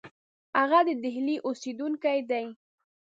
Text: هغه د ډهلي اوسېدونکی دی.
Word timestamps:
هغه 0.59 0.79
د 0.87 0.89
ډهلي 1.01 1.35
اوسېدونکی 1.47 2.19
دی. 2.29 2.45